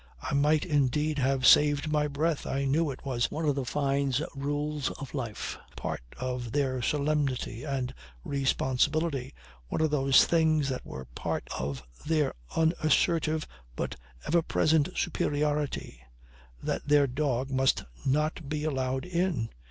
[0.19, 4.23] I might indeed have saved my breath, I knew it was one of the Fynes'
[4.33, 7.93] rules of life, part of their solemnity and
[8.23, 9.35] responsibility,
[9.69, 13.45] one of those things that were part of their unassertive
[13.75, 13.95] but
[14.25, 15.99] ever present superiority,
[16.63, 19.49] that their dog must not be allowed in.